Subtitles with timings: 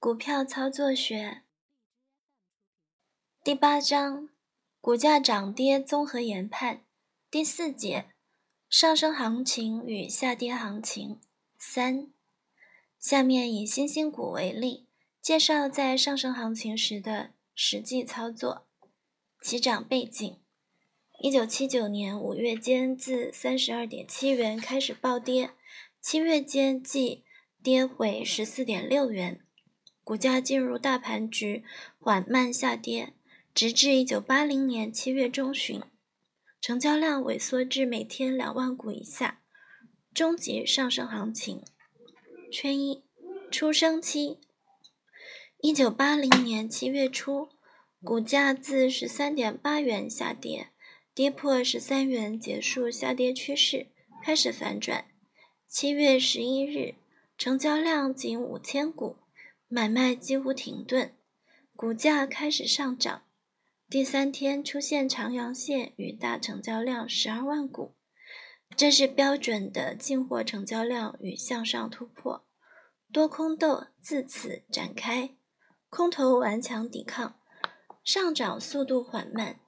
[0.00, 1.42] 股票操作学
[3.42, 4.28] 第八章：
[4.80, 6.84] 股价涨跌综合研判
[7.28, 8.08] 第四节：
[8.70, 11.18] 上升行情与下跌行情
[11.58, 12.12] 三。
[13.00, 14.86] 下面以新兴股为例，
[15.20, 18.68] 介绍在上升行情时的实际操作。
[19.42, 20.38] 起涨背景：
[21.20, 25.50] 一九七九年五月间，自三十二点七元开始暴跌，
[26.00, 27.24] 七月间即
[27.60, 29.44] 跌回十四点六元。
[30.08, 31.62] 股价进入大盘局，
[31.98, 33.12] 缓慢下跌，
[33.52, 35.82] 直至一九八零年七月中旬，
[36.62, 39.42] 成交量萎缩至每天两万股以下，
[40.14, 41.62] 终结上升行情。
[42.50, 43.04] 圈一：
[43.50, 44.38] 出生期。
[45.60, 47.50] 一九八零年七月初，
[48.02, 50.70] 股价自十三点八元下跌，
[51.12, 53.88] 跌破十三元，结束下跌趋势，
[54.24, 55.04] 开始反转。
[55.68, 56.94] 七月十一日，
[57.36, 59.18] 成交量仅五千股。
[59.70, 61.14] 买卖几乎停顿，
[61.76, 63.24] 股价开始上涨。
[63.90, 67.94] 第三天出现长阳线与大成交量十二万股，
[68.74, 72.46] 这是标准的进货成交量与向上突破，
[73.12, 75.36] 多空斗自此展开，
[75.90, 77.38] 空头顽强抵抗，
[78.02, 79.60] 上涨速度缓慢，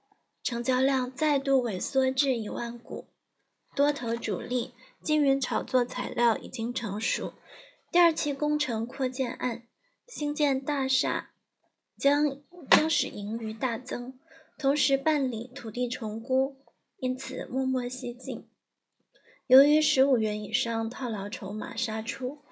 [0.42, 3.08] 成交量再度萎缩至一万股，
[3.76, 7.34] 多头主力金云炒作材料已经成熟，
[7.92, 9.66] 第二期工程扩建案。
[10.10, 11.30] 兴建大厦
[11.96, 14.18] 将将使盈余大增，
[14.58, 16.56] 同时办理土地重估，
[16.96, 18.48] 因此默默西进。
[19.46, 22.42] 由于十五元以上套牢筹码杀出，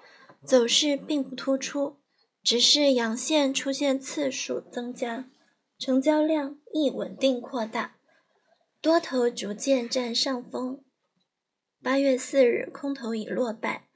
[0.45, 1.97] 走势并不突出，
[2.41, 5.29] 只是阳线出现次数增加，
[5.77, 7.97] 成交量亦稳定扩大，
[8.79, 10.81] 多头逐渐占上风。
[11.83, 13.89] 八月四日，空头已落败，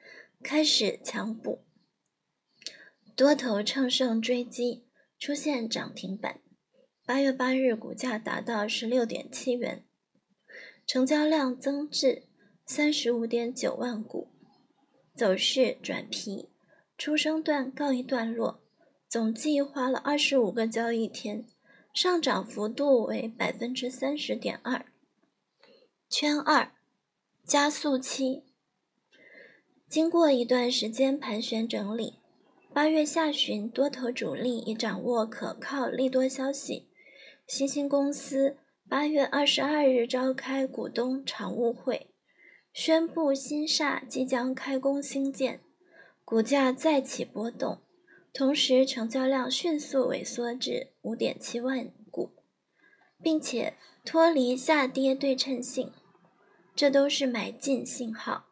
[0.44, 1.63] 开始强补。
[3.16, 4.86] 多头乘胜追击，
[5.20, 6.40] 出现涨停板。
[7.06, 9.86] 八月八日，股价达到十六点七元，
[10.88, 12.24] 成交量增至
[12.66, 14.30] 三十五点九万股，
[15.16, 16.50] 走势转疲，
[16.98, 18.64] 初升段告一段落，
[19.08, 21.46] 总计花了二十五个交易天，
[21.94, 24.88] 上涨幅度为百分之三十点二。
[26.10, 26.72] 圈二，
[27.46, 28.42] 加速期，
[29.88, 32.23] 经过一段时间盘旋整理。
[32.74, 36.90] 八月下旬，多头主力已掌握可靠利多消息。
[37.46, 38.58] 新兴公司
[38.90, 42.08] 八月二十二日召开股东常务会，
[42.74, 45.62] 宣布新厦即将开工兴建，
[46.26, 47.84] 股价再起波动，
[48.34, 52.32] 同时成交量迅速萎缩至五点七万股，
[53.22, 55.92] 并且脱离下跌对称性，
[56.74, 58.48] 这都是买进信号。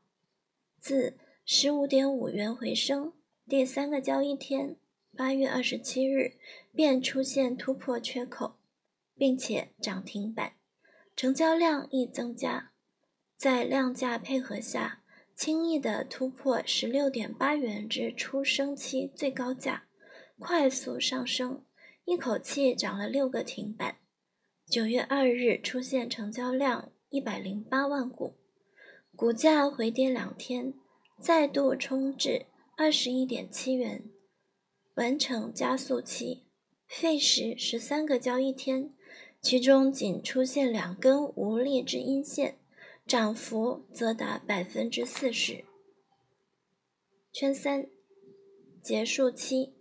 [0.80, 3.14] 自十五点五元回升。
[3.48, 4.78] 第三个交易天，
[5.18, 6.38] 八月二十七日
[6.74, 8.56] 便出现突破缺口，
[9.16, 10.54] 并且涨停板，
[11.16, 12.72] 成交量亦增加，
[13.36, 15.04] 在量价配合下，
[15.36, 19.86] 轻易的突破十六点八元至出生期最高价，
[20.40, 21.66] 快速上升，
[22.06, 23.98] 一口气涨了六个停板。
[24.66, 28.36] 九月二日出现成交量一百零八万股，
[29.18, 30.74] 股价回跌两天，
[31.20, 32.46] 再度冲至。
[32.84, 34.06] 二十一点七元，
[34.96, 36.46] 完成加速期，
[36.88, 38.92] 费时十三个交易天，
[39.40, 42.58] 其中仅出现两根无力之阴线，
[43.06, 45.64] 涨幅则达百分之四十。
[47.32, 47.86] 圈三，
[48.82, 49.76] 结束期，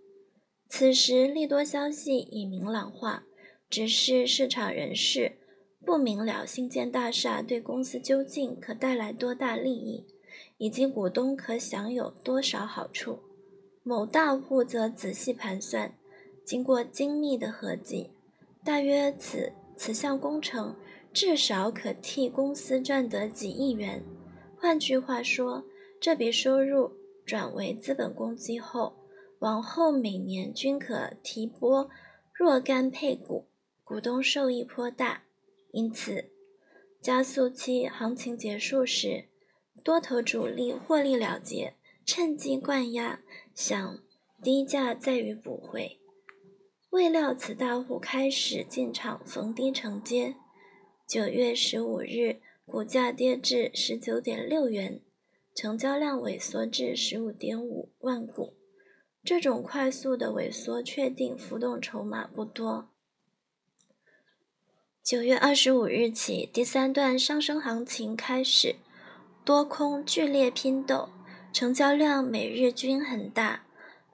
[0.68, 3.24] 此时利多消息已明朗化，
[3.70, 5.38] 只是市场人士
[5.86, 10.04] 不明了新建大厦对公司究竟可带来多大利益。
[10.60, 13.18] 以及股东可享有多少好处？
[13.82, 15.94] 某大户则仔细盘算，
[16.44, 18.10] 经过精密的合计，
[18.62, 20.76] 大约此此项工程
[21.14, 24.04] 至少可替公司赚得几亿元。
[24.58, 25.64] 换句话说，
[25.98, 26.92] 这笔收入
[27.24, 28.92] 转为资本公积后，
[29.38, 31.88] 往后每年均可提拨
[32.34, 33.46] 若干配股，
[33.82, 35.22] 股东受益颇大。
[35.72, 36.26] 因此，
[37.00, 39.29] 加速期行情结束时。
[39.82, 41.74] 多头主力获利了结，
[42.04, 43.20] 趁机灌压，
[43.54, 43.98] 想
[44.42, 45.98] 低价再予补回。
[46.90, 50.34] 未料此大户开始进场逢低承接。
[51.06, 55.00] 九月十五日，股价跌至十九点六元，
[55.54, 58.54] 成交量萎缩至十五点五万股。
[59.22, 62.90] 这种快速的萎缩，确定浮动筹码不多。
[65.02, 68.76] 九月二十五日起，第三段上升行情开始。
[69.44, 71.08] 多空剧烈拼斗，
[71.52, 73.64] 成交量每日均很大，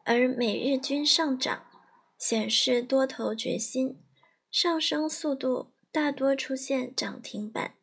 [0.05, 1.67] 而每日均上涨，
[2.17, 4.01] 显示多头决心，
[4.51, 7.75] 上升速度大多出现涨停板，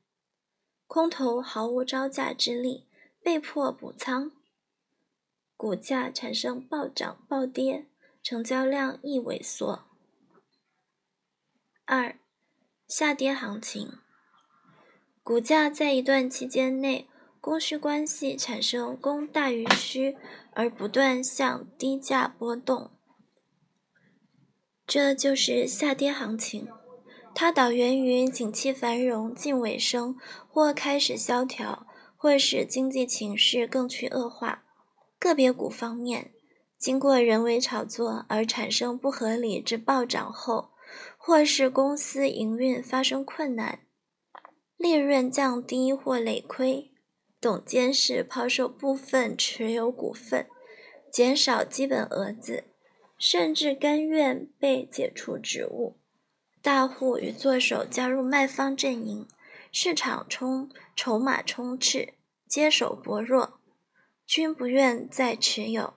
[0.88, 2.88] 空头毫无招架之力，
[3.22, 4.31] 被迫补仓，
[5.57, 7.88] 股价产生暴涨暴跌，
[8.24, 9.84] 成交量亦萎缩。
[11.86, 12.18] 二、
[12.88, 14.00] 下跌行情，
[15.22, 17.10] 股价在一段期间内，
[17.44, 20.16] 供需关系产生供大于需，
[20.54, 22.92] 而不断向低价波动，
[24.88, 26.69] 这就是下跌行情。
[27.36, 30.16] 它导源于景气繁荣近尾声，
[30.48, 31.86] 或开始萧条，
[32.16, 34.63] 或使经济情势更趋恶化。
[35.19, 36.31] 个别股方面，
[36.78, 40.69] 经过人为炒作而产生不合理之暴涨后。
[41.18, 43.80] 或是公司营运发生困难，
[44.78, 46.93] 利润降低或累亏，
[47.44, 50.48] 董监事抛售部分持有股份，
[51.12, 52.63] 减少基本额子，
[53.18, 55.98] 甚至甘愿被解除职务。
[56.62, 59.28] 大户与作手加入卖方阵营，
[59.74, 62.13] 市场充筹码充斥，
[62.48, 63.60] 接手薄弱，
[64.25, 65.95] 均不愿再持有，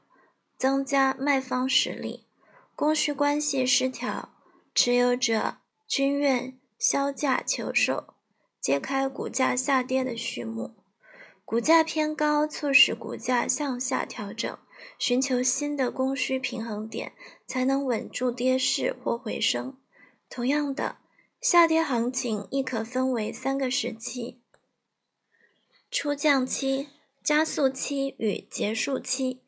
[0.59, 2.27] 增加卖方实力，
[2.75, 4.33] 供需关系失调。
[4.75, 8.15] 持有者均愿销价求售，
[8.61, 10.75] 揭开股价下跌的序幕。
[11.47, 14.59] 股价偏高，促使股价向下调整，
[14.99, 17.13] 寻求新的供需平衡点，
[17.47, 19.77] 才能稳住跌势或回升。
[20.29, 20.97] 同样的，
[21.41, 24.41] 下跌行情亦可分为三个时期：
[25.89, 26.89] 出降期、
[27.23, 29.41] 加速期与结束期。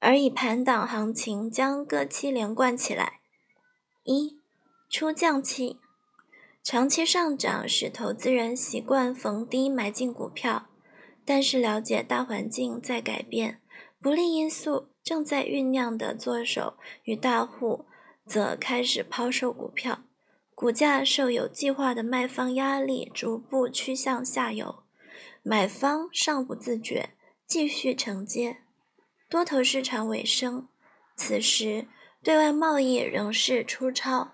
[0.00, 3.20] 而以盘档行情将各期连贯起来。
[4.02, 4.40] 一
[4.88, 5.78] 出降期，
[6.64, 10.69] 长期上涨使投资人习惯逢低买进股票，
[11.32, 13.60] 但是了解大环境在改变，
[14.02, 16.74] 不利因素正在酝酿的作手
[17.04, 17.84] 与大户
[18.26, 20.02] 则开始抛售股票，
[20.56, 24.82] 股价受有计划的卖方压力，逐步趋向下游，
[25.44, 27.10] 买方尚不自觉，
[27.46, 28.56] 继续承接，
[29.28, 30.66] 多头市场尾声，
[31.14, 31.86] 此时
[32.24, 34.32] 对外贸易仍是出超。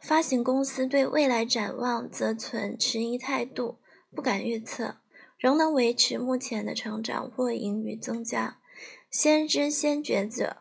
[0.00, 3.76] 发行公司对未来展望则存迟疑态度，
[4.14, 4.96] 不敢预测，
[5.42, 8.58] 仍能维持目前的成长或盈余增加。
[9.10, 10.58] 先知先觉者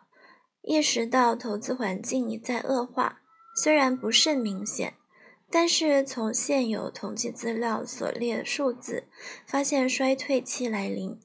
[0.63, 3.21] 意识到投资环境已在恶化，
[3.55, 4.95] 虽然不甚明显，
[5.51, 9.03] 但是从现有统计资料所列数字
[9.45, 11.19] 发现衰退期来临。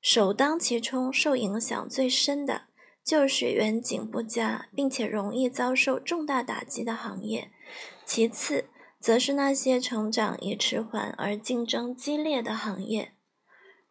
[0.00, 2.68] 首当其冲受影响最深的。
[3.04, 7.50] 就是远景不佳，并且容易遭受重大打击的行业。
[8.06, 8.66] 其次，
[9.02, 13.12] 则是那些成长已迟缓而竞争激烈的行业。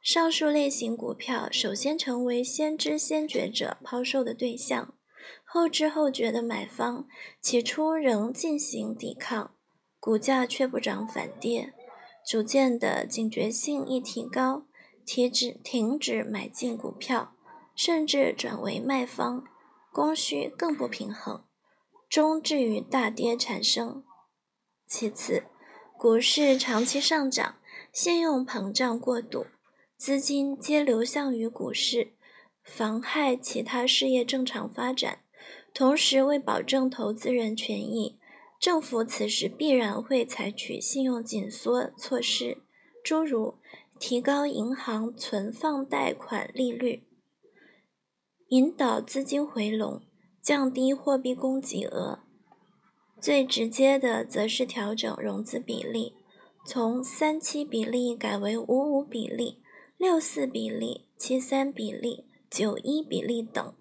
[0.01, 4.95] 上述类型股票首先成为先知先觉者抛售的对象，
[5.43, 7.05] 后知后觉的买方
[7.41, 9.53] 起初仍进行抵抗，
[9.99, 11.73] 股价却不涨反跌，
[12.25, 14.65] 逐渐的警觉性一提高，
[15.05, 17.35] 停止停止买进股票。
[17.73, 19.45] 甚至转为卖方，
[19.91, 21.45] 供需更不平衡，
[22.09, 24.03] 终至于大跌产生。
[24.93, 25.43] 其次，
[25.97, 27.55] 股市长期上涨，
[27.93, 29.45] 信用膨胀过度，
[29.95, 32.11] 资金皆流向于股市，
[32.62, 35.19] 妨害其他事业正常发展。
[35.74, 38.19] 同时，为保证投资人权益，
[38.60, 42.57] 政府此时必然会采取信用紧缩措施，
[43.01, 43.55] 诸如
[43.98, 47.07] 提高银行存放贷款利率。
[48.50, 50.01] 引导资金回笼，
[50.41, 52.19] 降低货币供给额。
[53.21, 56.15] 最直接的则是调整融资比例，
[56.65, 59.61] 从三七比例改为五五比例、
[59.95, 63.73] 六四比例、七三比例、九一比例等，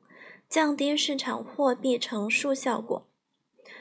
[0.48, 3.08] 降低市场货币乘数效果。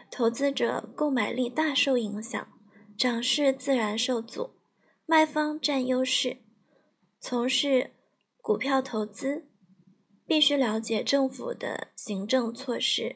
[0.10, 2.48] 投资者购买力大受影响，
[2.98, 4.52] 涨势自然受阻，
[5.06, 6.38] 卖方占优势。
[7.20, 7.92] 从事
[8.42, 9.46] 股票投资。
[10.30, 13.16] 必须了解政府的行政措施，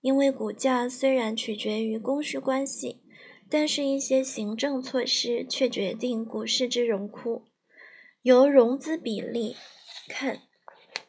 [0.00, 3.00] 因为股价虽然取决于供需关系，
[3.48, 7.42] 但是一些行政措施却决定股市之荣枯。
[8.22, 9.56] 由融资比例
[10.08, 10.42] 看，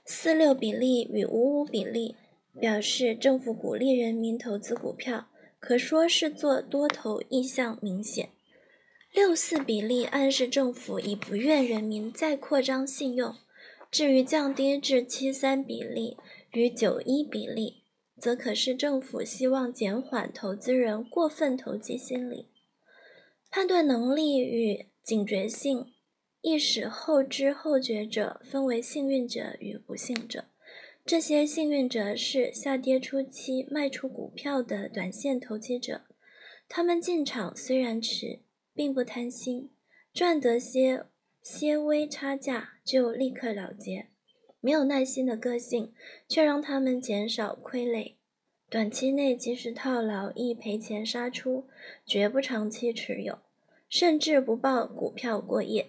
[0.05, 2.15] 四六比例与五五比例
[2.59, 5.27] 表示政府鼓励人民投资股票，
[5.59, 8.29] 可说是做多头意向明显。
[9.13, 13.35] 六四比例暗示政府已不愿人民再扩张信用。
[13.91, 16.15] 至于降低至七三比例
[16.51, 17.80] 与九一比例，
[18.21, 22.45] 则可是政府希望减缓投资人过分投机心理。
[23.49, 25.87] 判断能力与警觉性，
[26.41, 30.45] 亦使后知后觉者分为幸运者与不幸者。
[31.03, 36.01] 这些幸运者是下跌初期卖出股票的短线投机者，
[36.69, 38.41] 他们进场虽然迟，
[38.75, 39.71] 并不贪心，
[40.13, 41.07] 赚得些
[41.41, 44.10] 些微差价就立刻了结。
[44.61, 45.91] 没有耐心的个性，
[46.29, 48.15] 却让他们减少亏累。
[48.69, 51.67] 短期内即使套牢，亦赔钱杀出，
[52.05, 53.39] 绝不长期持有，
[53.89, 55.87] 甚至不抱股票过夜。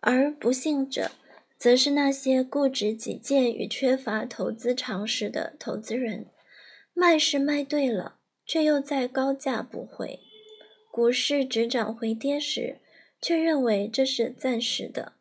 [0.00, 1.12] 而不幸者，
[1.56, 6.26] 则是那些固执己见与缺乏投资常识的投资人。
[6.92, 10.20] 卖是卖对了，却又在高价补回。
[10.90, 12.80] 股市只涨回跌时，
[13.20, 15.14] 却认为这是暂时的，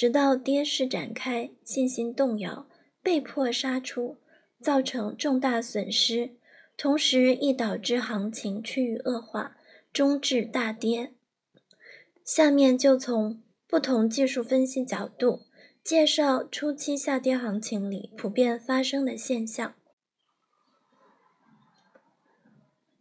[0.00, 2.66] 直到跌势展开，信心动摇，
[3.02, 4.16] 被迫杀出。
[4.58, 6.36] 造成重大损失，
[6.74, 9.58] 同时亦导致行情趋于恶化，
[9.92, 11.12] 终至大跌。
[12.24, 15.42] 下面就从不同技术分析角度
[15.84, 19.74] 介绍初期下跌行情里普遍发生的现象。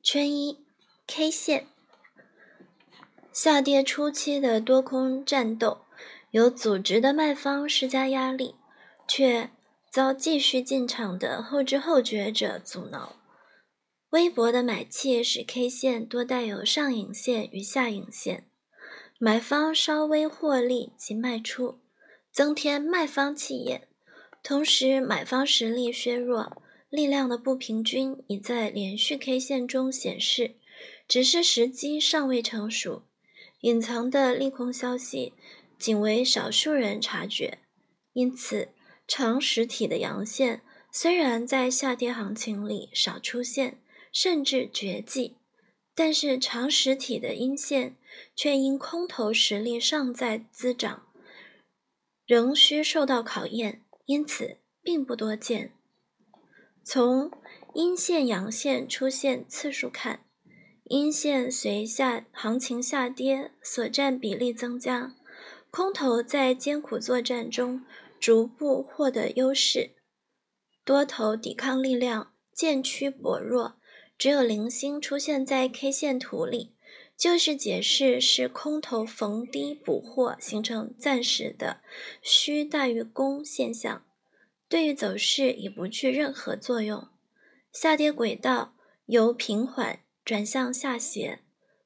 [0.03, 0.60] 圈一
[1.08, 1.68] K 线
[3.32, 5.86] 下跌初期的多空战斗，
[6.31, 8.55] 有组织的卖方施加压力，
[9.07, 9.50] 却。
[9.91, 13.15] 遭继续进场的后知后觉者阻挠，
[14.12, 18.45] 微薄的买气使 K 线多带有上影线与下影线，
[19.17, 21.79] 买方稍微获利即卖出，
[22.31, 23.88] 增添卖方气焰，
[24.43, 30.53] 同时买方实力削弱，力量的不平均已在连续 K 线中显示，
[31.07, 33.01] 只是时机尚未成熟，
[33.62, 35.33] 隐藏的利空消息
[35.79, 37.59] 仅为少数人察觉，
[38.13, 38.69] 因此。
[39.12, 43.81] 长实体的阳线虽然在下跌行情里少出现，
[44.13, 45.38] 甚至绝迹，
[45.95, 47.95] 但是长实体的阴线
[48.36, 51.07] 却因空头实力尚在滋长，
[52.27, 55.74] 仍需受到考验，因此并不多见。
[56.83, 57.31] 从
[57.74, 60.24] 阴线阳线出现次数看，
[60.83, 65.15] 阴线随下行情下跌所占比例增加，
[65.71, 67.85] 空头在艰苦作战中。
[68.19, 69.91] 逐步获得优势，
[70.83, 73.79] 多头抵抗力量渐趋薄弱，
[74.17, 76.75] 只有零星出现在 K 线图里，
[77.15, 81.79] 就是解释是空头逢低补货形成暂时的
[82.21, 84.05] 虚大于攻现象，
[84.67, 87.07] 对于走势已不具任何作用。
[87.71, 91.39] 下跌轨道由平缓转向下斜，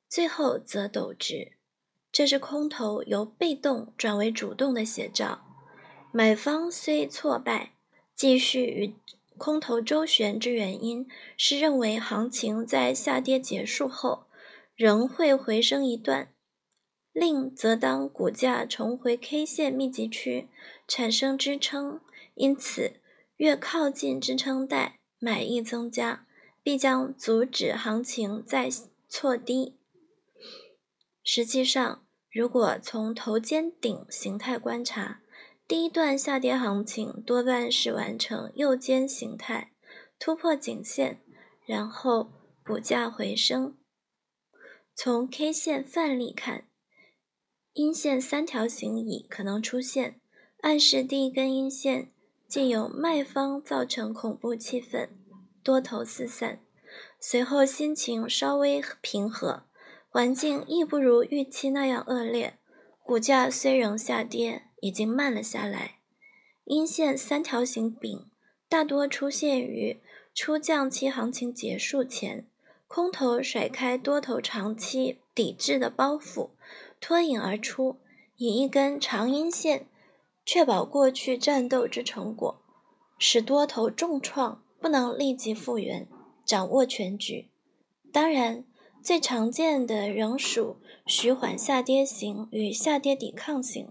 [0.09, 1.51] 最后则陡直，
[2.13, 5.43] 这是空头由被动转为主动的写照。
[6.12, 7.74] 买方虽挫败，
[8.13, 8.93] 继续与
[9.36, 14.25] 空头周旋之原因是认为行情在下跌结束后
[14.75, 16.27] 仍会回升一段；
[17.12, 20.48] 另则当股价重回 K 线密集区
[20.88, 22.00] 产生支撑，
[22.36, 22.93] 因此
[23.38, 26.27] 越靠近支撑带，买意增加，
[26.62, 28.70] 必将阻止行情再
[29.10, 29.75] 挫低。
[31.24, 32.02] 实际上，
[32.33, 35.21] 如果从头肩顶形态观察，
[35.67, 39.71] 第一段下跌行情多半是完成右肩形态
[40.17, 41.21] 突破颈线，
[41.67, 42.31] 然后
[42.65, 43.77] 股价回升。
[44.95, 46.67] 从 K 线范例看，
[47.73, 50.19] 阴线三条形已可能出现，
[50.61, 52.09] 暗示第一根阴线
[52.47, 55.09] 既有卖方造成恐怖气氛，
[55.63, 56.63] 多头四散，
[57.19, 59.67] 随后心情稍微平和，
[60.13, 62.60] 环境亦不如预期那样恶劣，
[63.01, 64.70] 股价虽仍下跌。
[64.84, 66.00] 已经慢了下来。
[66.65, 68.29] 阴线三条形柄
[68.67, 70.01] 大多出现于
[70.36, 72.46] 初降期行情结束前，
[72.86, 76.50] 空头甩开多头长期抵制的包袱，
[77.00, 77.96] 脱颖而出，
[78.36, 79.88] 以一根长阴线
[80.46, 82.62] 确保过去战斗之成果，
[83.17, 86.05] 使多头重创不能立即复原，
[86.43, 87.48] 掌握全局。
[88.12, 88.65] 当然，
[89.03, 93.89] 最常见的仍属徐缓下跌型与下跌抵抗型。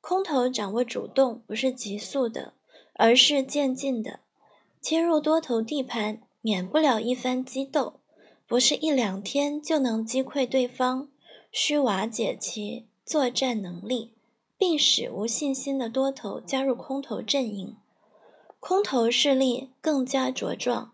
[0.00, 2.54] 空头掌握主动不是急速的，
[2.94, 4.20] 而是渐进的。
[4.80, 8.00] 切入多头地盘，免不了一番激斗，
[8.46, 11.08] 不是一两天就能击溃对方，
[11.52, 14.14] 需瓦解其作战能力，
[14.56, 17.76] 并使无信心的多头加入空头阵营，
[18.60, 20.92] 空头势力更加茁壮，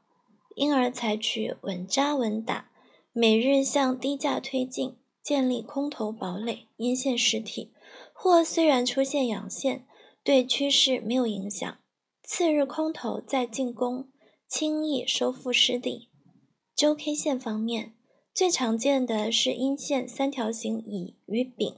[0.56, 2.70] 因而采取稳扎稳打，
[3.16, 7.72] 每日向低价推进，建立空头堡垒，阴线实体。
[8.12, 9.86] 或虽然出现阳线，
[10.24, 11.78] 对趋势没有影响。
[12.24, 14.08] 次日空头再进攻，
[14.48, 16.08] 轻易收复失地。
[16.74, 17.94] 周 K 线方面，
[18.34, 21.76] 最常见的是阴线三条形乙与丙，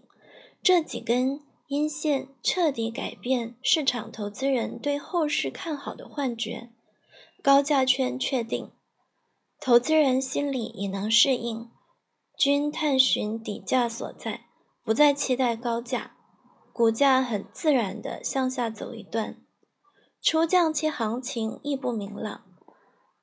[0.62, 6.70] 这几根阴线彻底改变市场投资人对后市看好的幻觉，
[7.42, 8.70] 高价圈确定，
[9.60, 11.70] 投资人心里已能适应，
[12.36, 14.46] 均探寻底价所在，
[14.84, 16.16] 不再期待高价，
[16.72, 19.42] 股价很自然地向下走一段。
[20.22, 22.44] 初降期行情亦不明朗，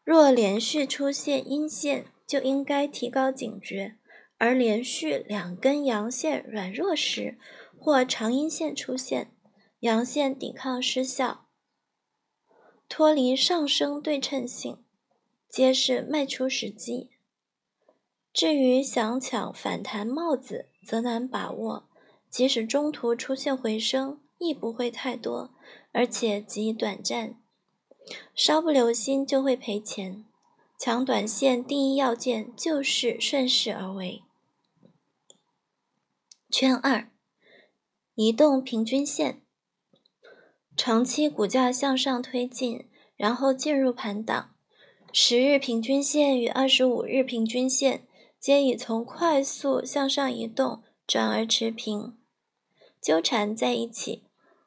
[0.04, 3.96] 若连续出现阴线，就应该提高警觉；
[4.38, 7.38] 而连续两根阳线软弱时，
[7.80, 9.32] 或长阴线出现，
[9.80, 11.46] 阳线抵抗失效，
[12.90, 14.84] 脱离上升对称性，
[15.54, 17.12] 皆是卖出时机。
[18.34, 21.88] 至于想抢反弹帽子，则难把握。
[22.28, 25.54] 即使中途出现回升，亦不会太多，
[25.92, 27.40] 而且极短暂，
[28.34, 30.26] 稍不留心就会赔钱。
[30.80, 34.24] 抢短线第一要件就是顺势而为。
[36.50, 37.12] 圈二。
[38.16, 39.44] 移动平均线，
[40.76, 44.53] 长期股价向上推进，然后进入盘档。
[45.16, 48.08] 十日平均线与二十五日平均线
[48.40, 52.18] 皆已从快速向上移动转而持平，
[53.00, 54.24] 纠缠在一起。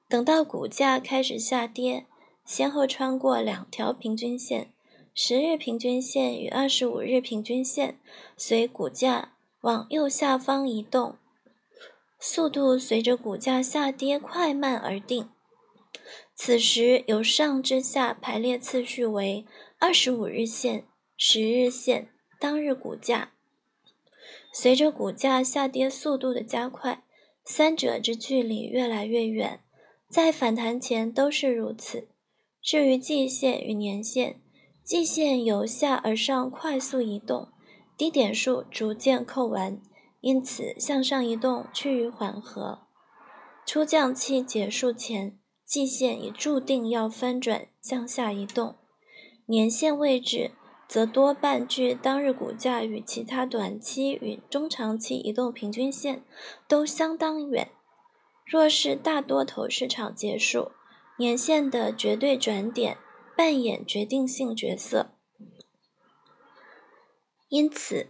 [0.08, 2.06] 等到股价开始下跌，
[2.44, 4.72] 先后穿过两条平均线，
[5.12, 7.98] 十日平均线与二十五日平均线
[8.36, 11.16] 随股价往右下方移动。
[12.20, 15.28] 速度随着股价下跌快慢而定。
[16.36, 19.44] 此时由上至下排列次序为
[19.78, 20.86] 二十五日线、
[21.18, 22.08] 十日线、
[22.40, 23.32] 当日股价。
[24.50, 27.04] 随着股价下跌速度的加快，
[27.44, 29.60] 三者之距离越来越远，
[30.08, 32.08] 在反弹前都是如此。
[32.62, 34.40] 至于季线与年线，
[34.82, 37.48] 季线由下而上快速移动，
[37.98, 39.78] 低点数逐渐扣完。
[40.22, 42.86] 因此，向上移动趋于缓和。
[43.66, 48.76] 出降期结束前，季线已注定要翻转向下移动。
[49.46, 50.50] 年线位置
[50.86, 56.24] 则多半距当日股价与其他短期与中长期移动平均线
[56.68, 57.70] 都相当远。
[58.44, 60.72] 若是大多头市场结束，
[61.18, 62.98] 年线的绝对转点
[63.36, 65.12] 扮演决定性角色。
[67.48, 68.08] 因此。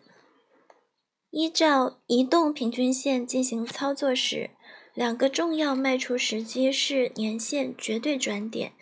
[1.30, 4.52] 依照移动平均线进行操作时，
[4.94, 8.72] 两个重要卖出时机是年线绝对转点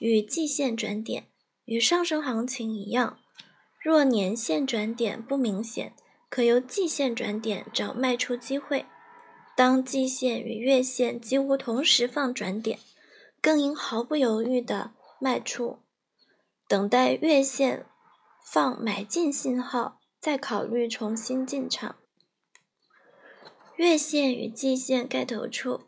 [0.00, 1.29] 与季线转点。
[1.70, 3.20] 与上升行情一样，
[3.80, 5.94] 若年线转点不明显，
[6.28, 8.86] 可由季线转点找卖出机会。
[9.56, 12.80] 当季线与月线几乎同时放转点，
[13.40, 15.78] 更应毫不犹豫地卖出，
[16.66, 17.86] 等待月线
[18.44, 19.98] 放买进信号。
[20.20, 21.96] 再考虑重新进场。
[23.76, 25.84] 月线与季线盖头处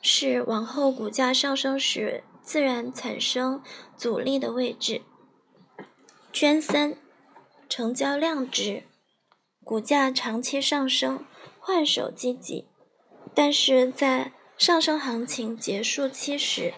[0.00, 3.62] 是往后股价上升时自然产生
[3.94, 5.02] 阻力的位置。
[6.32, 6.96] 圈三，
[7.68, 8.84] 成交量值，
[9.62, 11.26] 股价长期上升，
[11.58, 12.66] 换手积极，
[13.34, 16.72] 但是在上升行情结束期时，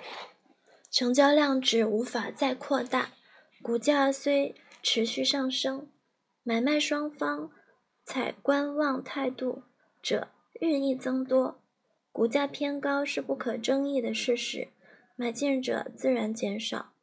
[0.90, 3.12] 成交量值无法再扩大，
[3.62, 5.88] 股价虽持续上升。
[6.42, 7.48] 买卖双方
[8.04, 9.62] 采观望态度
[10.02, 11.62] 者日益增多，
[12.10, 14.70] 股价偏高是不可争议的事实，
[15.20, 16.94] 买进者自然减少。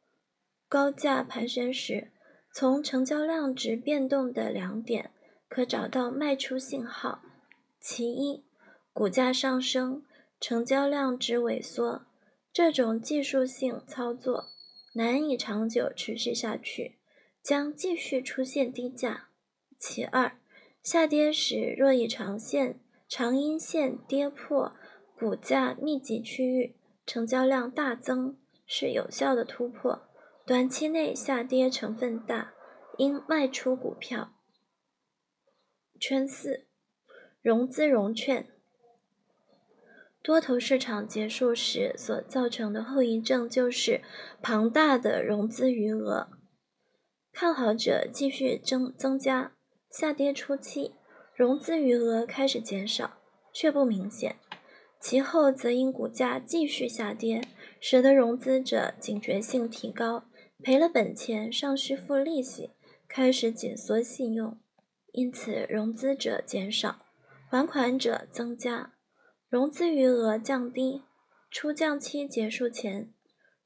[0.68, 2.10] 高价盘旋时，
[2.52, 5.12] 从成交量值变动的两点
[5.48, 7.22] 可找到卖出信号：
[7.80, 8.42] 其一，
[8.92, 10.02] 股价上升，
[10.40, 12.06] 成交量值萎缩，
[12.52, 14.46] 这种技术性操作
[14.94, 16.98] 难以长久持续下去，
[17.40, 19.28] 将继续出现低价。
[19.78, 20.36] 其二，
[20.82, 24.72] 下跌时若以长线长阴线跌破
[25.16, 26.74] 股价密集区域，
[27.08, 30.02] 成交量大增，是有效的突破。
[30.44, 32.52] 短期内下跌成分大，
[32.98, 34.34] 应卖出股票。
[35.98, 36.66] 圈四，
[37.40, 38.46] 融资融券。
[40.22, 44.02] 多头市场结束时所造成的后遗症就是
[44.42, 46.28] 庞大的融资余额，
[47.32, 49.54] 看好者继续增增加。
[49.90, 50.92] 下跌初期，
[51.34, 53.16] 融资余额开始减少，
[53.50, 54.34] 却不明显；
[55.00, 57.40] 其后则因股价继续下跌，
[57.80, 60.24] 使得融资者警觉性提高，
[60.62, 62.70] 赔了本钱尚需付利息，
[63.06, 64.58] 开始紧缩信用，
[65.12, 67.06] 因此融资者减少，
[67.48, 68.94] 还款者增加，
[69.48, 71.02] 融资余额降低。
[71.50, 73.10] 出降期结束前，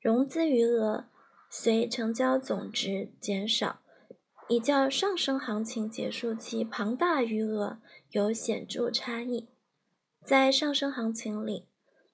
[0.01, 1.07] 融资余额
[1.51, 3.81] 随成交总值减少。
[4.49, 7.79] 已较上升行情结束期庞大余额
[8.11, 9.49] 有显著差异。
[10.25, 11.67] 在上升行情里，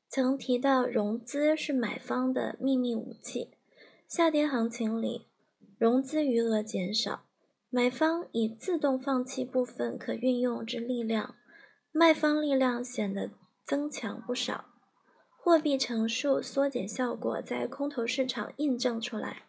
[0.09, 3.51] 曾提到融资是买方的秘密武器。
[4.09, 5.27] 下跌行情里，
[5.77, 7.27] 融资余额减少，
[7.68, 11.35] 买方已自动放弃部分可运用之力量，
[11.92, 13.31] 卖方力量显得
[13.62, 14.64] 增强不少。
[15.37, 19.42] 货币乘数缩减效果在空头市场印证出来。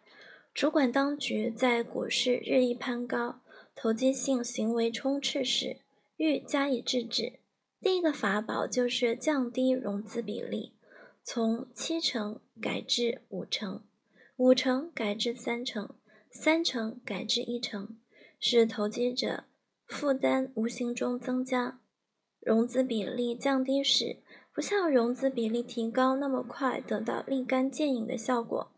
[0.52, 3.40] 主管当局在股市日益攀高、
[3.74, 5.78] 投机性行为充斥时，
[6.18, 7.39] 欲加以制止。
[7.82, 10.74] 第一个法宝就是降低融资比例，
[11.22, 13.82] 从七成改至五成。
[14.36, 15.94] 五成改至三成，
[16.30, 17.96] 三成改至一成，
[18.38, 19.44] 使投机者
[19.86, 21.80] 负担无形中增加。
[22.40, 24.18] 融资比例降低时，
[24.54, 28.72] 不像融资比例提高那么快得到立竿见影的效果，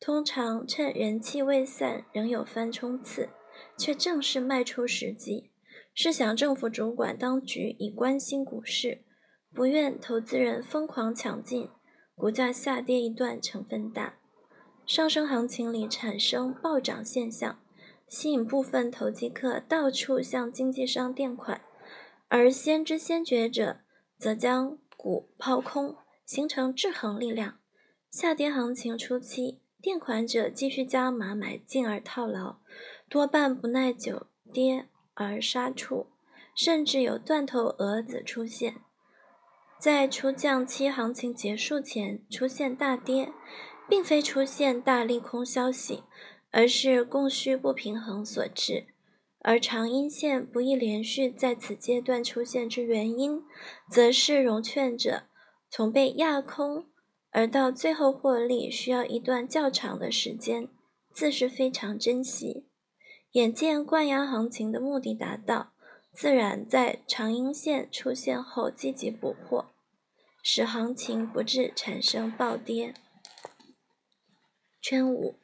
[0.00, 3.30] 通常趁人气未散，仍有翻冲刺，
[3.76, 5.50] 却正是卖出时机。
[5.94, 9.04] 试想，政府主管当局已关心股市，
[9.54, 11.70] 不愿投资人疯狂抢进，
[12.16, 14.16] 股价下跌一段成分大。
[14.84, 17.60] 上升行情里产生暴涨现象，
[18.08, 21.60] 吸引部分投机客到处向经纪商垫款，
[22.26, 23.78] 而先知先觉者
[24.18, 27.58] 则将股抛空，形成制衡力量。
[28.10, 32.58] 下跌行情初期，垫款者继续加码买进而套牢，
[33.08, 36.06] 多半不耐久跌而杀出，
[36.54, 38.76] 甚至有断头蛾子出现。
[39.78, 43.32] 在出降期行情结束前出现大跌。
[43.86, 46.04] 并非出现大利空消息，
[46.50, 48.86] 而是供需不平衡所致。
[49.40, 53.42] 而长阴线不易连续在此阶段出现之原因，
[53.90, 55.24] 则是融券者
[55.68, 56.86] 从被压空
[57.30, 60.68] 而到最后获利需要一段较长的时间，
[61.12, 62.64] 自是非常珍惜。
[63.34, 65.72] 眼见灌压行情的目的达到，
[66.12, 69.72] 自然在长阴线出现后积极补货，
[70.40, 72.94] 使行情不致产生暴跌。
[74.80, 75.34] 圈五，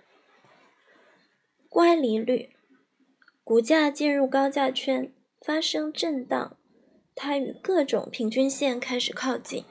[1.69, 2.51] 乖离率，
[3.43, 6.57] 股价进入高价圈，发生震荡，
[7.17, 9.65] 它与各种平均线开始靠近。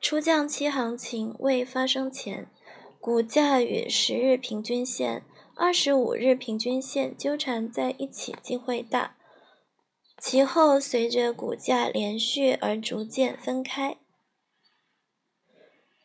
[0.00, 2.50] 出降期行情未发生前，
[2.98, 5.22] 股价与十日平均线、
[5.56, 9.16] 二十五日平均线纠缠在一起机会大，
[10.18, 13.96] 其后随着股价连续而逐渐分开。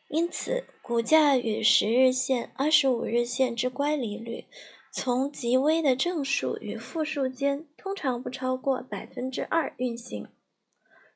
[0.08, 4.46] 因此，股价与十日线、二十五日线之乖离率，
[4.92, 10.28] 从极微的正数与负数间，通常不超过百分之二运行，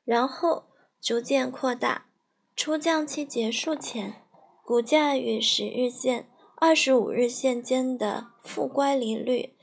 [0.03, 0.65] 然后
[1.01, 2.07] 逐渐扩大。
[2.55, 4.21] 出降期结束前，
[4.63, 9.55] 股价与十日线、二十五日线间的负乖离率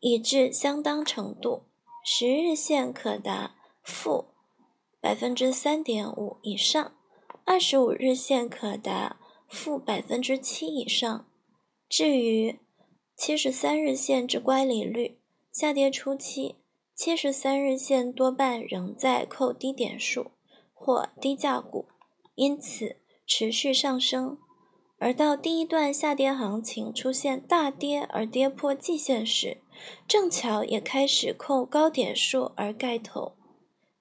[0.00, 1.64] 已至相当程度，
[2.04, 4.26] 十日线可达负
[5.00, 6.92] 百分之三点五以上。
[7.44, 11.26] 二十五日线可达负百分之七以上。
[11.88, 12.58] 至于
[13.16, 15.18] 七十三日线之乖离率，
[15.52, 16.56] 下跌初期，
[16.94, 20.30] 七十三日线多半仍在扣低点数
[20.72, 21.86] 或低价股，
[22.34, 24.38] 因此持续上升。
[25.06, 29.58] 而到第一段下跌行情出现大跌而跌破季线时，
[30.08, 33.36] 正巧也开始扣高点数而盖头，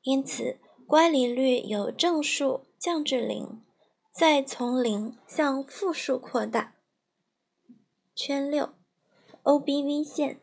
[0.02, 2.62] 因此乖离率由正数。
[2.80, 3.62] 降至零，
[4.12, 6.74] 再从零向负数扩大。
[8.15, 8.70] 圈六
[9.44, 10.39] ，OBV 线，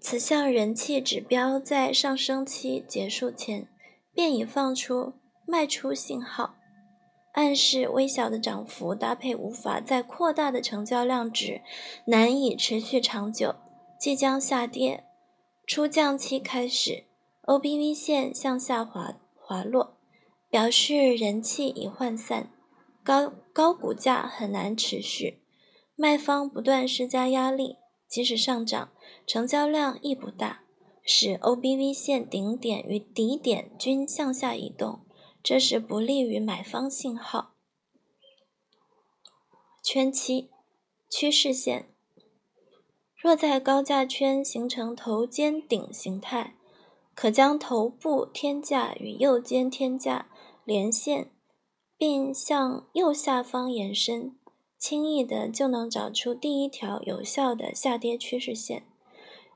[0.00, 3.68] 此项人气指标在上升期结束前
[4.12, 5.14] 便已放出
[5.46, 6.54] 卖出信号，
[7.34, 11.60] 暗示微小的涨幅搭配无法再扩大的成交量值
[12.06, 13.54] 难以持续长久，
[14.00, 15.04] 即将下跌。
[15.66, 17.04] 出降期开始
[17.44, 19.94] ，OBV 线向下滑滑落。
[20.50, 22.48] 表示人气已涣散，
[23.02, 25.40] 高高股价很难持续，
[25.96, 28.90] 卖方不断施加压力，即使上涨，
[29.26, 30.62] 成交量亦不大，
[31.02, 35.00] 使 OBV 线顶点与底点均向下移动，
[35.44, 37.52] 这是不利于买方信号。
[39.82, 40.48] 圈七，
[41.10, 41.86] 趋势线，
[43.14, 46.56] 若在高价圈形成头肩顶形态，
[47.14, 50.30] 可将头部天价与右肩天价。
[50.64, 51.30] 连线，
[51.98, 54.34] 并向右下方延伸，
[54.78, 58.86] 轻易的就能找出第一条有效的下跌趋势线。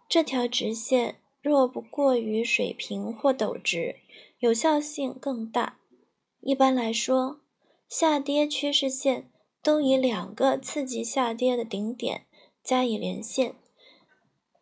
[0.07, 3.97] 这条直线若不过于水平或陡直，
[4.41, 5.78] 有效性更大。
[6.49, 7.41] 一般来说，
[7.91, 9.31] 下跌趋势线
[9.63, 12.25] 都以两个刺激下跌的顶点
[12.65, 13.57] 加以连线，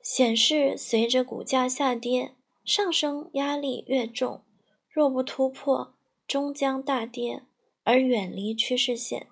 [0.03, 4.43] 显示随着股价下跌，上升压力越重，
[4.91, 5.95] 若不突破。
[6.27, 7.45] 终将大跌，
[7.85, 9.29] 而远离趋势线。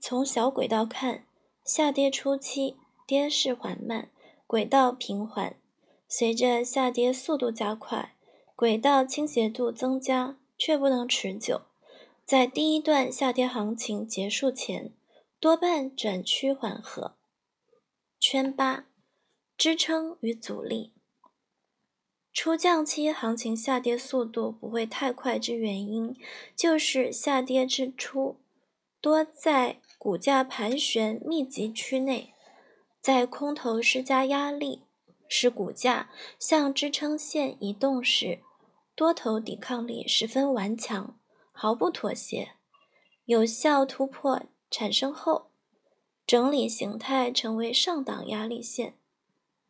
[0.00, 1.26] 从小轨道看，
[1.62, 4.08] 下跌初期跌势缓慢，
[4.46, 5.56] 轨道平缓；
[6.08, 8.16] 随着下跌速度加快，
[8.54, 11.62] 轨道倾斜度增加，却不能持久。
[12.24, 14.92] 在第一段下跌行情结束前，
[15.38, 17.16] 多半转趋缓和。
[18.18, 18.86] 圈八，
[19.56, 20.92] 支撑与阻力。
[22.32, 26.14] 初降期行情下跌速度不会太快之原因，
[26.54, 28.36] 就是下跌之初
[29.00, 32.34] 多在股价盘旋密集区内，
[33.00, 34.82] 在空头施加压力，
[35.28, 38.40] 使股价向支撑线移动时，
[38.96, 41.20] 多头抵抗力十分顽强，
[41.52, 42.52] 毫不妥协。
[43.26, 45.50] 有效突破产生后，
[46.26, 48.94] 整理形态成为上档压力线。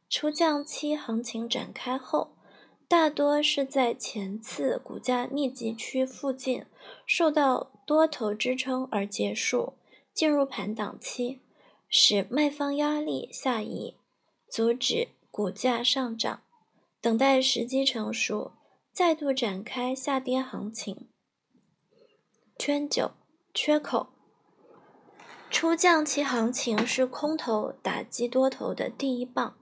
[0.09, 2.33] 初降期行情展开后。
[2.89, 6.65] 大多是在前次股价密集区附近
[7.05, 9.73] 受到多头支撑而结束，
[10.15, 11.41] 进入盘档期，
[11.89, 13.97] 使卖方压力下移，
[14.49, 16.43] 阻止股价上涨，
[17.01, 18.53] 等待时机成熟，
[18.97, 21.11] 再度展开下跌行情。
[22.59, 23.11] 圈九
[23.53, 24.07] 缺口，
[25.51, 29.59] 初降期行情是空头打击多头的第一棒。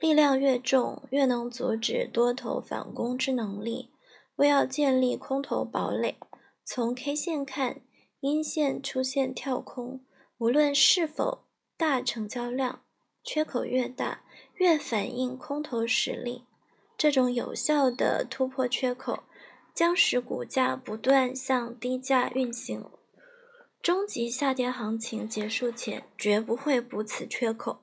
[0.00, 3.92] 力量越重，越能阻止多头反攻之能力。
[4.34, 6.18] 为要建立空头堡垒，
[6.64, 7.80] 从 K 线看，
[8.18, 10.04] 阴线出现跳空，
[10.38, 11.44] 无论是否
[11.76, 12.82] 大成交量，
[13.22, 14.24] 缺口越大，
[14.56, 16.46] 越反映空头实力。
[17.04, 19.24] 这种有效的突破缺口，
[19.74, 22.88] 将使股价不断向低价运行。
[23.82, 27.82] 终极下跌行情结束前，绝不会补此缺口。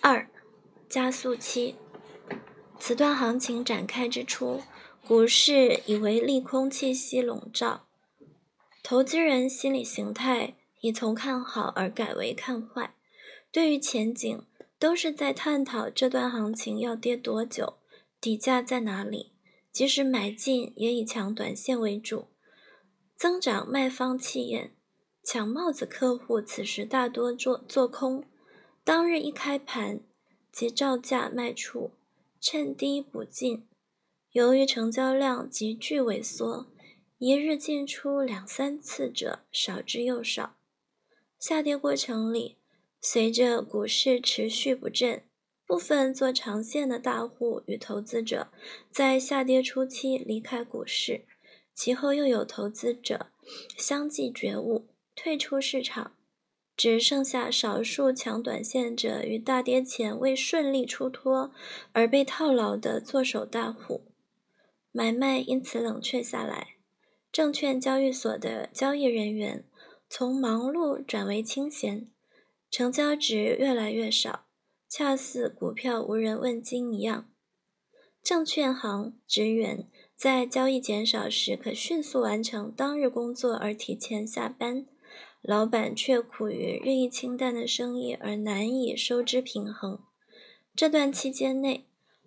[0.00, 0.28] 二，
[0.88, 1.76] 加速期。
[2.80, 4.60] 此段行情展开之初，
[5.06, 7.86] 股市已为利空气息笼罩，
[8.82, 12.96] 投资人心理形态已从看好而改为看坏，
[13.52, 14.44] 对于前景
[14.78, 17.78] 都是在探讨这段行情要跌多久，
[18.20, 19.32] 底价在哪里。
[19.72, 22.28] 即使买进，也以抢短线为主，
[23.16, 24.74] 增长卖方气焰，
[25.22, 28.24] 抢帽子客户此时大多做做空。
[28.82, 30.00] 当日一开盘
[30.50, 31.92] 即照价卖出，
[32.40, 33.68] 趁低补进。
[34.32, 36.72] 由于成交量急剧萎缩，
[37.18, 40.56] 一日进出两三次者少之又少。
[41.38, 42.57] 下跌过程里，
[43.00, 45.22] 随着股市持续不振，
[45.66, 48.48] 部分做长线的大户与投资者
[48.90, 51.24] 在下跌初期离开股市，
[51.74, 53.26] 其后又有投资者
[53.76, 56.14] 相继觉悟，退出市场。
[56.76, 61.52] 只剩下少数抢短线者与大跌前未顺利出脱
[61.90, 64.12] 而被套牢的做手大户，
[64.92, 66.76] 买卖因此冷却下来。
[67.32, 69.64] 证券交易所的交易人员
[70.08, 72.08] 从忙碌转为清闲，
[72.70, 74.46] 成交值越来越少，
[74.88, 77.30] 恰似股票无人问津一样。
[78.22, 84.86] 证券行职员在交易减少时可迅速完成当日工作而提前下班。
[85.40, 90.00] 老板却苦于日益清淡的生意而难以收支平衡。
[90.74, 91.86] 这段期间内，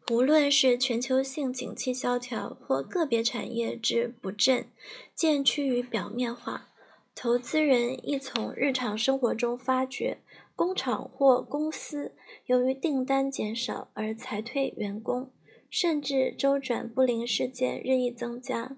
[0.10, 4.65] 无论是全球性景气萧条或个别产业之不振，
[5.13, 6.69] 渐趋于表面化。
[7.13, 10.21] 投资人亦从日常生活中发觉，
[10.56, 15.32] 工厂或公司由于订单减少而裁退员工，
[15.70, 18.78] 甚至周转不灵事件日益增加。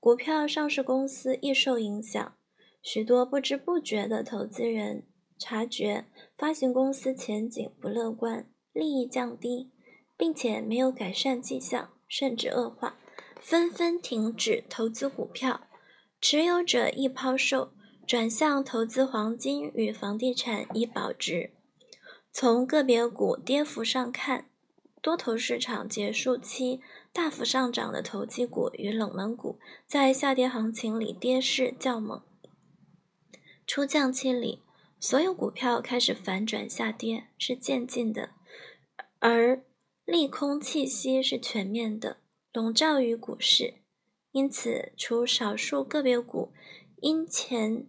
[0.00, 2.34] 股票上市公司亦受影响。
[2.80, 5.02] 许多不知不觉的投资人
[5.36, 9.70] 察觉发行公司前景不乐观，利益降低，
[10.16, 12.96] 并且没有改善迹象，甚至恶化，
[13.40, 15.62] 纷纷停止投资股票。
[16.20, 17.72] 持有者亦抛售，
[18.08, 21.50] 转向投资黄金与房地产以保值。
[22.32, 24.48] 从个别股跌幅上看，
[25.02, 26.80] 多头市场结束期
[27.12, 32.22] 大幅上涨的投机股与冷门股，在下跌行情里跌势较猛。
[33.66, 34.62] 初降期里，
[34.98, 38.30] 所有股票开始反转下跌，是渐进的，
[39.18, 39.62] 而
[40.06, 42.16] 利空气息是全面的，
[42.54, 43.74] 笼罩于股市。
[44.32, 46.52] 因此，除少数个别股
[47.00, 47.86] 因前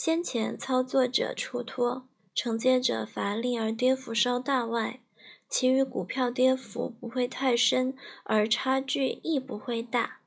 [0.00, 5.00] 先前操作者出脱、承接者乏力而跌幅稍大外，
[5.48, 10.20] 其余股票跌幅不会太深，而差距亦不会大。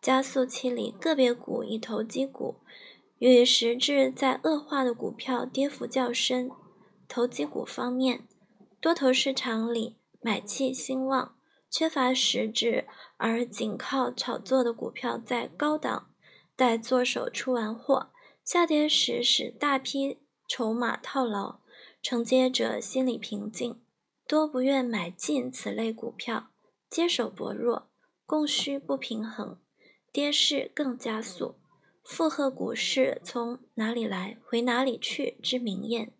[0.00, 2.60] 加速期里，个别股以投机股。
[3.18, 6.48] 与实质在恶化的股票跌幅较深。
[7.08, 8.22] 投机股方面，
[8.80, 11.34] 多头市场里买气兴旺，
[11.68, 16.06] 缺乏实质而仅靠炒作的股票在高档
[16.54, 18.10] 待做手出完货，
[18.48, 20.16] 下跌时使大批
[20.48, 21.58] 筹码套牢，
[22.00, 23.78] 承接者心理平静，
[24.26, 26.48] 多不愿买进此类股票，
[26.88, 27.90] 接手薄弱，
[28.24, 29.58] 供需不平衡，
[30.10, 31.56] 跌势更加速。
[32.02, 36.10] 附和股市从哪里来回哪里去之名言。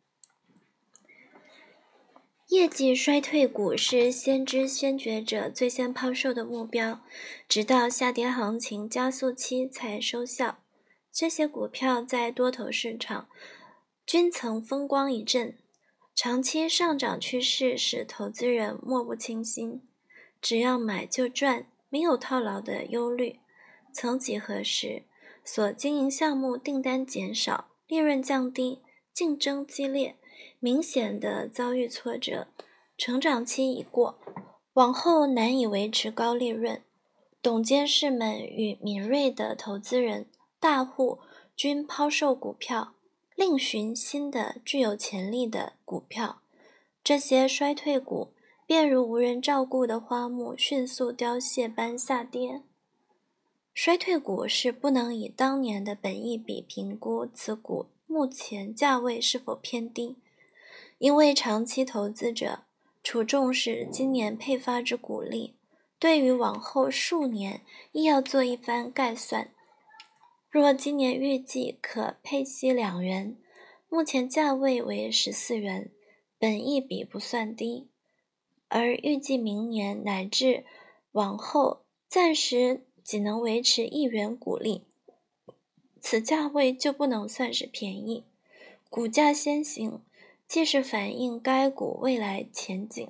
[2.49, 7.01] 业绩衰退股是先知先觉者最先抛售的目标，
[7.49, 10.59] 直到下跌行情加速期才收效。
[11.19, 13.29] 这些股票在多头市场
[14.07, 15.59] 均曾风光一阵，
[16.15, 19.83] 长期上涨趋势使投资人莫不清心，
[20.41, 23.41] 只要买就赚，没有套牢的忧虑。
[23.93, 25.03] 曾几何时。
[25.45, 30.15] 所经营项目订单减少，利润降低，竞争激烈，
[30.61, 32.47] 明显的遭遇挫折，
[32.97, 34.21] 成长期已过，
[34.75, 36.81] 往后难以维持高利润。
[37.43, 40.29] 董监事们与敏锐的投资人、
[40.61, 41.21] 大户
[41.55, 42.95] 均抛售股票，
[43.37, 46.43] 另寻新的具有潜力的股票。
[47.05, 48.33] 这些衰退股
[48.67, 52.63] 便如无人照顾的花木，迅速凋谢般下跌。
[53.73, 60.17] 衰退股是不能以当年的本益比评估此股目前价位是否偏低，
[60.99, 62.65] 因为长期投资者
[63.05, 65.55] 除重视今年配发之股利，
[66.01, 69.53] 对于往后数年亦要做一番概算。
[70.59, 73.37] 若今年预计可配息两元，
[73.89, 75.91] 目前价位为十四元，
[76.39, 77.87] 本一比不算低，
[78.67, 80.65] 而预计明年乃至
[81.13, 82.83] 往后暂时。
[83.09, 84.83] 仅能维持一元股利，
[85.99, 88.23] 此价位就不能算是便宜。
[88.91, 90.03] 股价先行，
[90.47, 93.09] 既是反映该股未来前景。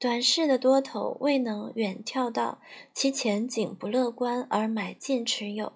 [0.00, 2.60] 短视的多头未能远眺到
[2.92, 5.74] 其前景不乐观而买进持有，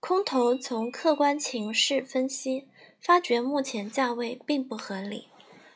[0.00, 2.68] 空头从客观情势分析，
[3.00, 5.28] 发觉目前价位并不合理，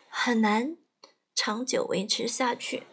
[0.09, 0.77] 很难
[1.35, 2.85] 长久维持下去，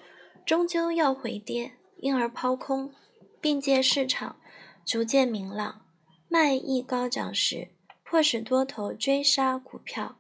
[0.46, 2.94] 终究要回跌，因而抛空。
[3.40, 4.42] 并借市场
[4.84, 5.86] 逐渐明朗、
[6.28, 7.70] 卖意高涨时，
[8.04, 10.18] 迫使多头追杀股票，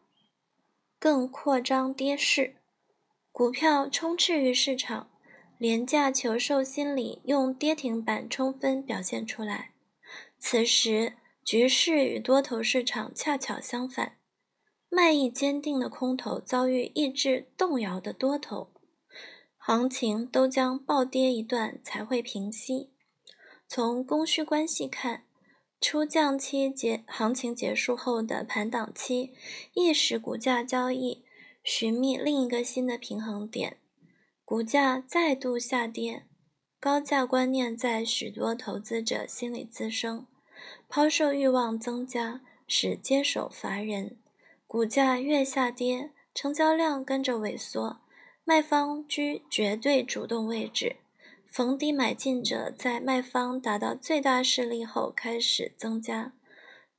[0.99, 2.57] 更扩张跌势。
[3.31, 5.09] 股票充斥于市场，
[5.57, 9.71] 廉价求售心理用跌停板充分表现出来。
[10.39, 14.17] 此时局势与多头市场恰巧相反，
[14.89, 18.71] 卖意坚定的空头遭遇意志动摇的多头，
[19.57, 22.91] 行情都将暴跌一段才会平息。
[23.67, 25.25] 从供需关系看，
[25.81, 29.33] 出降期结行情结束后的盘档期，
[29.73, 31.25] 亦使股价交易
[31.63, 33.77] 寻觅另一个新的平衡点。
[34.45, 36.26] 股价再度下跌，
[36.87, 40.25] 高价观念在许多投资者心里滋生，
[40.87, 44.15] 抛售欲望增加，使接手乏人。
[44.65, 47.99] 股价越下跌，成交量跟着萎缩，
[48.45, 50.95] 卖方居绝对主动位置。
[51.51, 56.31] 逢低买进者在卖方达到最大势力后开始增加，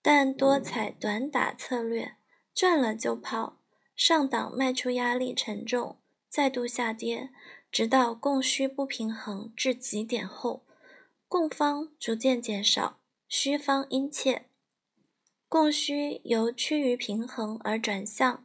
[0.03, 2.15] 但多采短打策略，
[2.55, 3.57] 赚了就抛，
[3.97, 5.97] 上档卖出压力沉重，
[6.29, 7.31] 再度下跌，
[7.71, 10.65] 直到供需不平衡至极点后，
[11.27, 14.47] 供方逐渐减少，需方殷切，
[15.49, 18.45] 供需由趋于平衡而转向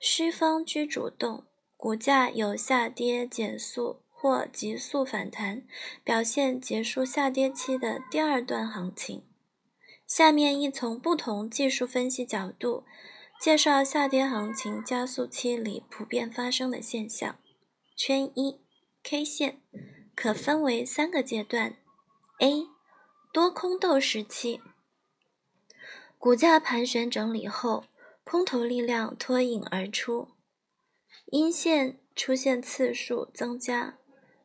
[0.00, 1.44] 需方居主动，
[1.76, 4.04] 股价由下跌减速。
[4.16, 5.66] 或急速反弹，
[6.02, 9.22] 表现结束下跌期的第二段行情。
[10.06, 12.84] 下面亦从不同技术分析角度
[13.38, 17.36] 介绍下跌行情加速期里普遍发生的现象。
[17.94, 18.63] 圈一
[19.06, 19.60] K 线
[20.14, 21.76] 可分为三个阶段
[22.38, 22.68] ：A
[23.34, 24.62] 多空斗时期，
[26.18, 27.84] 股价盘旋整理后，
[28.24, 30.28] 空头力量脱颖而出，
[31.26, 33.98] 阴线出现次数增加。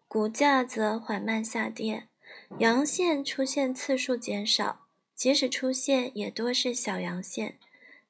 [0.10, 2.10] 股价则缓慢下跌，
[2.58, 7.58] 阳线出现次数减少，即使出现也多是小阳线。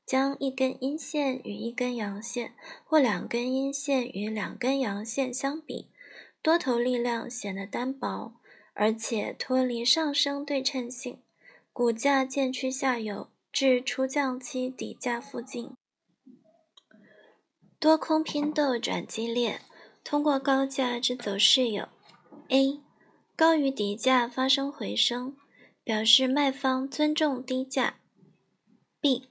[0.04, 5.91] 将一根阴线与一根阳线，或两根阴线与两根阳线相比，
[6.42, 8.34] 多头力量显得单薄，
[8.74, 11.22] 而且脱离上升对称性，
[11.74, 15.72] 股价渐趋下游，至出降期底价附近。
[17.80, 19.62] 多空拼斗转激烈。
[20.02, 21.88] 通过高价之走势有
[22.48, 22.80] ：A.
[23.36, 25.36] 高于底价发生回升，
[25.84, 28.00] 表示卖方尊重低价
[29.00, 29.26] ；B.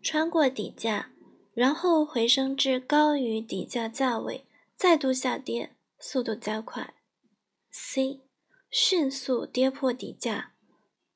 [0.00, 1.10] 穿过底价，
[1.52, 5.72] 然后回升至高于底价价位，再度下跌，
[6.04, 6.94] 速度加快
[7.70, 8.22] C
[8.68, 10.50] 迅速跌破底价，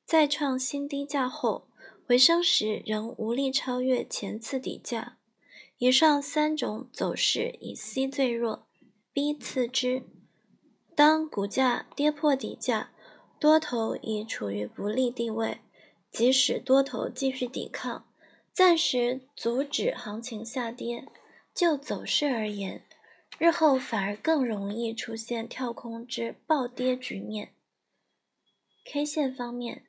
[0.05, 1.67] 再创新低价后
[2.07, 5.17] 回升时仍无力超越前次底价。
[5.77, 8.65] 以上三种走势以 C 最弱
[9.11, 10.03] ，B 次之。
[10.95, 12.91] 当股价跌破底价，
[13.37, 15.59] 多头已处于不利地位，
[16.09, 18.07] 即使多头继续抵抗，
[18.53, 21.05] 暂时阻止行情下跌，
[21.53, 22.86] 就走势而言，
[23.39, 27.53] 日后反而更容易出现跳空之暴跌局面。
[28.83, 29.85] K 线方面，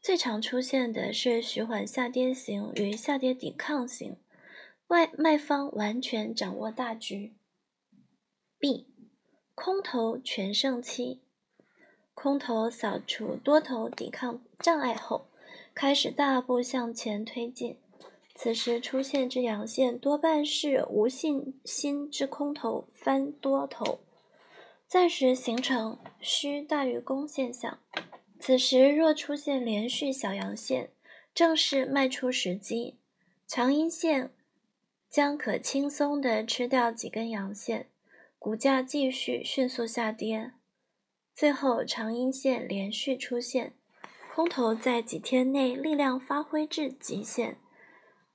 [0.00, 4.16] 最常出现的是徐缓下跌型与下跌抵抗型。
[4.86, 7.34] 外卖方完全掌握大局。
[8.58, 8.86] B，
[9.54, 11.20] 空头全盛期，
[12.14, 15.26] 空头扫除多头抵抗障碍后，
[15.74, 17.76] 开始大步向前推进。
[18.42, 24.00] 此时出现之阳线多半是无信心之空头翻多头，
[24.86, 27.78] 暂时形成虚大于攻现象。
[28.38, 30.88] 此时若出现连续小阳线，
[31.34, 32.96] 正是卖出时机。
[33.46, 34.30] 长阴线。
[35.10, 37.88] 将可轻松地吃掉几根阳线，
[38.38, 40.52] 股价继续迅速下跌。
[41.34, 43.74] 最后长阴线连续出现，
[44.32, 47.58] 空头在几天内力量发挥至极限，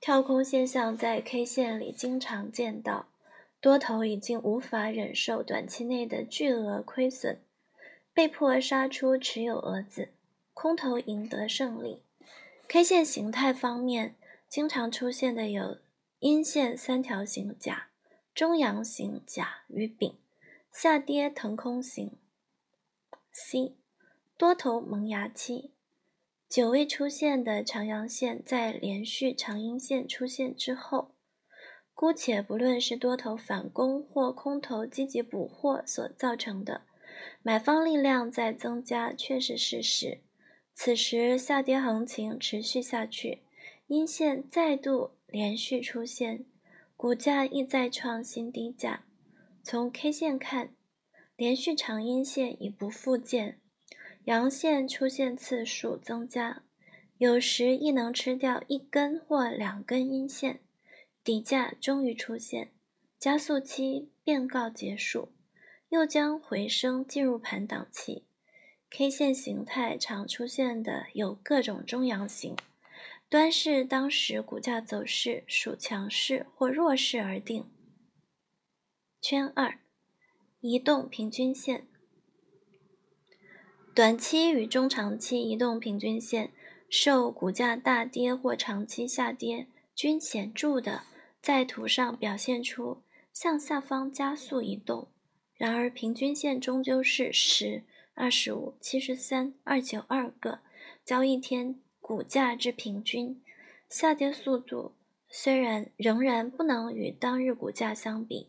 [0.06, 3.08] 跳空现象在 K 线里经常见到。
[3.60, 7.40] 多头已经无法忍受短期内的巨额亏损，
[8.14, 10.10] 被迫杀出持有额子，
[10.54, 12.04] 空头赢得胜利。
[12.68, 14.14] K 线形态方面，
[14.48, 15.78] 经常出现的有。
[16.20, 17.88] 阴线三条形甲、
[18.32, 20.16] 中阳形甲与丙，
[20.70, 22.12] 下跌腾空型。
[23.32, 23.74] C
[24.38, 25.72] 多头萌芽期，
[26.56, 31.10] 久未出现的长阳线在连续长阴线出现之后，
[31.92, 36.80] 姑且不论是多头反攻或空头积极补货所造成的，
[37.42, 40.22] 买方力量在增加却是事实。
[40.72, 43.42] 此时下跌行情持续下去，
[43.88, 45.10] 阴线再度。
[45.26, 46.46] 连续出现，
[46.96, 49.04] 股价亦再创新低价。
[49.62, 50.70] 从 K 线看，
[51.36, 53.60] 连续长阴线已不复见，
[54.26, 56.64] 阳线出现次数增加，
[57.18, 60.58] 有时亦能吃掉一根或两根阴线，
[61.22, 62.72] 底价终于出现，
[63.20, 65.28] 加速期便告结束，
[65.90, 68.24] 又将回升进入盘档期。
[68.90, 72.56] K 线形态常出现的有各种中阳型。
[73.28, 77.64] 端视当时股价走势属强势或弱势而定。
[79.20, 79.78] 圈二，
[80.58, 81.86] 移动平均线。
[83.96, 86.52] 短期与中长期移动平均线
[86.88, 91.02] 受股价大跌或长期下跌均显著的
[91.42, 95.08] 在图上表现出向下方加速移动。
[95.56, 97.82] 然而平均线终究是十、
[98.14, 100.60] 二十五、七十三、二九二个
[101.04, 101.80] 交易天。
[102.06, 103.42] 股价之平均
[103.88, 104.94] 下跌速度
[105.28, 108.48] 虽然仍然不能与当日股价相比，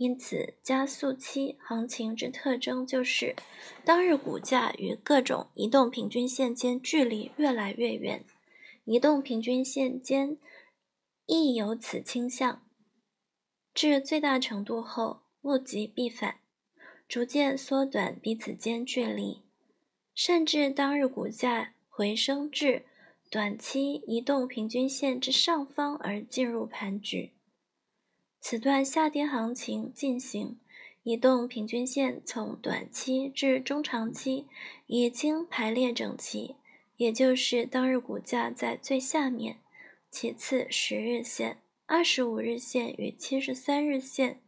[0.00, 3.36] 因此加速期行情之特征就是
[3.84, 8.24] 当日股价与各种移动平均线间距离越来越远，
[8.86, 10.38] 移动平均线间
[11.26, 12.62] 亦有此倾向，
[13.74, 16.40] 至最大程度后物极必反，
[17.06, 19.42] 逐渐缩短彼此间距离，
[20.14, 21.74] 甚至当日股价。
[21.92, 22.86] 回升至
[23.30, 27.34] 短期移动平均线之上方而进入盘局，
[28.40, 30.58] 此段下跌行情进行，
[31.02, 34.46] 移动平均线从短期至中长期
[34.86, 36.56] 已经排列整齐，
[36.96, 39.58] 也就是当日股价在最下面，
[40.10, 44.40] 其次十日线、二十五日线与七十三日线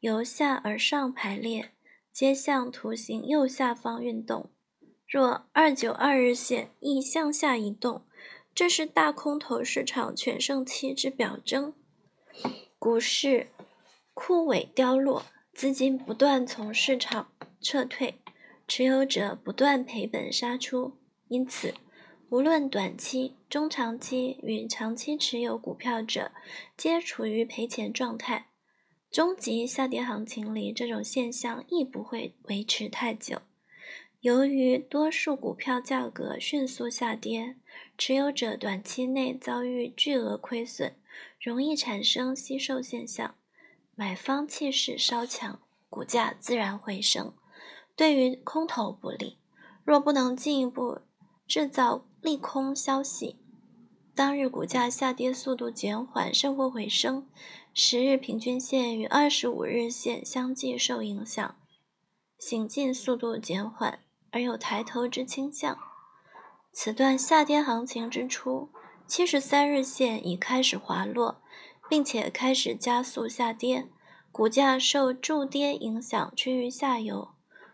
[0.00, 1.70] 由下而上排列，
[2.12, 4.50] 皆向图形右下方运动。
[5.06, 8.02] 若二九二日线亦向下移动，
[8.52, 11.72] 这是大空头市场全盛期之表征。
[12.86, 13.48] 股市
[14.14, 18.20] 枯萎凋落，资金不断从市场撤退，
[18.68, 20.96] 持有者不断赔本杀出。
[21.26, 21.74] 因此，
[22.28, 26.30] 无论短期、中长期与长期持有股票者，
[26.76, 28.46] 皆处于赔钱状态。
[29.10, 33.42] 终极下跌行情里，这种现象亦不会维持太久。
[34.20, 37.56] 由于多数股票价格迅速下跌，
[37.98, 40.94] 持有者短期内遭遇巨额亏损，
[41.46, 43.36] 容易产生吸售现象，
[43.94, 47.34] 买方气势稍强，股价自然回升，
[47.94, 49.38] 对于空头不利。
[49.84, 51.02] 若不能进一步
[51.46, 53.38] 制造利空消息，
[54.12, 57.28] 当日股价下跌速度减缓甚或回升，
[57.72, 61.54] 十日平均线与二十五日线相继受影响。
[62.40, 64.00] 行进速度减缓，
[64.32, 65.78] 而有抬头之倾向。
[66.72, 68.70] 此段下跌行情之初，
[69.06, 71.40] 七十三日线已开始滑落，
[71.88, 73.88] 并且开始加速下跌，
[74.32, 77.30] 股价受筑跌影响趋于下游，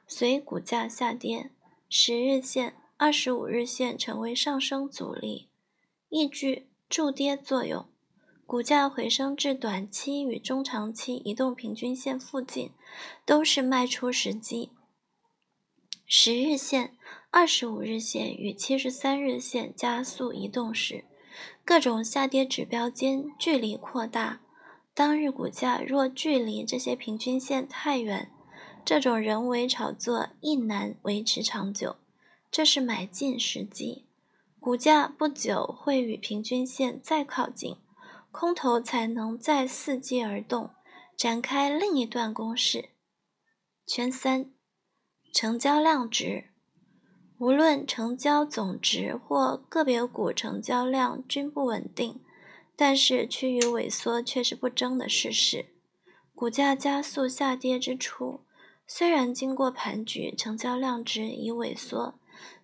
[0.06, 1.50] 随股价下跌，
[1.88, 5.48] 十日线、二十五日线成为上升阻力，
[6.10, 7.86] 亦具筑跌作用。
[8.44, 12.72] 股价回升至短期与中长期移动平均线附近，
[13.24, 14.70] 都是卖出时机。
[16.06, 16.94] 十日线、
[17.30, 21.06] 二十五日线与七十三日线加速移动时，
[21.64, 24.40] 各种下跌指标间距离扩大。
[24.94, 28.30] 当日股价若距离这些平均线太远，
[28.84, 31.96] 这种人为炒作亦难维持长久。
[32.50, 34.04] 这是买进时机，
[34.60, 37.78] 股价不久会与平均线再靠近。
[38.30, 40.70] 空头才能再伺机而动，
[41.16, 42.90] 展开另一段攻势。
[43.86, 44.50] 圈三，
[45.32, 46.51] 成交量值，
[47.42, 52.20] 无论成交总值或个别股成交量均不稳定，
[52.76, 55.66] 但是趋于萎缩却是不争的事实。
[56.36, 58.42] 股价加速下跌之初，
[58.86, 62.14] 虽然经过盘局，成交量值已萎缩，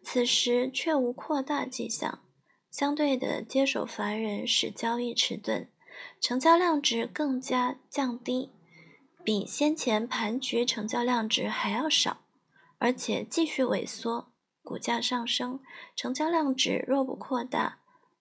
[0.01, 2.21] 此时却无扩大迹象。
[2.71, 5.67] 相对的，接手乏人使交易迟钝，
[6.21, 8.53] 成交量值更加降低，
[9.25, 12.19] 比先前盘局成交量值还要少，
[12.79, 14.29] 而且继续萎缩。
[14.69, 15.61] 股价上升，
[15.97, 17.79] 成交量值若不扩大，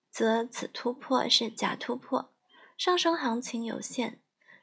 [0.09, 2.29] 则此突破是假突破。
[2.77, 4.19] 上升行情有限，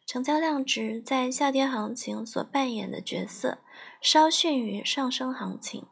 [0.06, 3.58] 成交量值在下跌行情所扮演的角色
[4.00, 5.86] 稍逊于上升行情，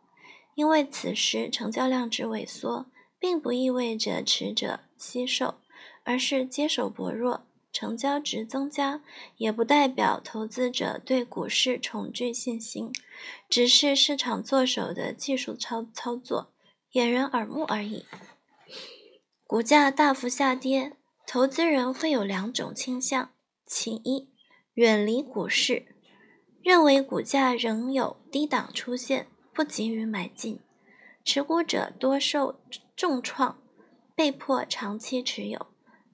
[0.55, 2.87] 因为此时成交量值萎缩。
[3.23, 5.61] 并不意味着持者惜售，
[6.03, 9.03] 而是接手薄弱，成交值增加，
[9.39, 12.93] 也不代表投资者对股市重具信心，
[13.49, 16.53] 只是市场做手的技术操操作，
[16.93, 18.05] 掩人耳目而已。
[19.47, 20.93] 股价大幅下跌，
[21.27, 23.33] 投资人会有两种倾向：
[23.67, 24.29] 其一，
[24.75, 25.87] 远离股市，
[26.63, 30.61] 认为股价仍有低档出现，不急于买进，
[31.25, 32.61] 持股者多受。
[32.95, 33.59] 重创，
[34.15, 35.67] 被迫长期持有，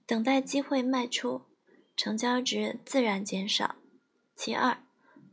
[0.07, 1.43] 等待机会卖出，
[1.99, 3.75] 成交值自然减少。
[4.37, 4.85] 其二，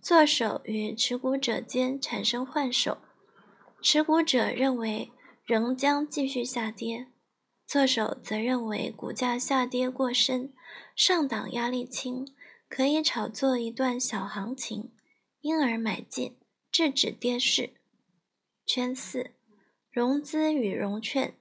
[0.02, 2.98] 做手与持股者间产生换手，
[3.84, 5.12] 持股者认为
[5.46, 7.06] 仍将继续下跌，
[7.68, 10.52] 做手则认为股价下跌过深，
[10.96, 12.34] 上档压力轻，
[12.68, 14.92] 可以炒作一段小行情，
[15.42, 16.36] 因而买进，
[16.72, 17.76] 制止跌势。
[18.66, 19.36] 圈四，
[19.92, 21.36] 融资与融券。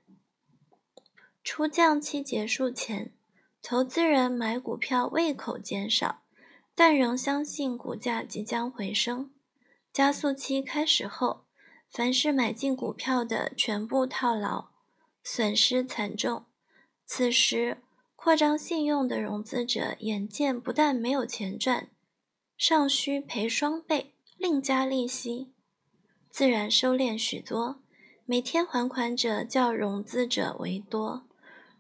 [1.43, 3.15] 出降期结束前，
[3.67, 6.21] 投资人买股票胃口减少，
[6.75, 9.31] 但仍相信股价即将回升。
[9.91, 11.47] 加速期开始后，
[11.89, 14.67] 凡是买进股票的全部套牢，
[15.23, 16.45] 损失惨重。
[17.07, 17.79] 此时，
[18.15, 21.89] 扩张信用的融资者眼见不但没有钱赚，
[22.59, 25.55] 尚需赔双倍，另加利息，
[26.29, 27.81] 自然收敛许多。
[28.27, 31.27] 每天还款者较融资者为多。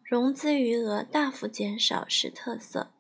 [0.07, 2.91] 融资余额大幅减少是特色。